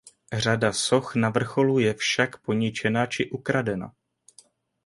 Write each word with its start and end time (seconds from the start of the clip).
Řada 0.33 0.73
soch 0.73 1.15
na 1.15 1.29
vrcholu 1.29 1.79
je 1.79 1.93
však 1.93 2.37
poničena 2.37 3.05
či 3.05 3.29
ukradena. 3.29 3.93